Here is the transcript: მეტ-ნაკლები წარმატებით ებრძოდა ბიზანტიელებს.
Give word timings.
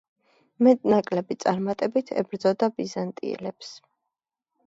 მეტ-ნაკლები 0.67 1.37
წარმატებით 1.43 2.09
ებრძოდა 2.23 2.71
ბიზანტიელებს. 2.79 3.69